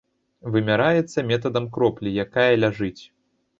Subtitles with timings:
[0.55, 3.01] Вымяраецца метадам кроплі, якая ляжыць.